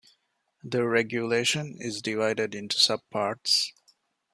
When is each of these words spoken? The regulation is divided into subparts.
The 0.63 0.87
regulation 0.87 1.77
is 1.79 2.01
divided 2.01 2.55
into 2.55 2.77
subparts. 2.77 3.67